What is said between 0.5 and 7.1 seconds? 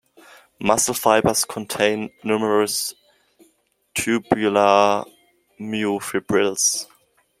Muscle fibers contain numerous tubular myofibrils.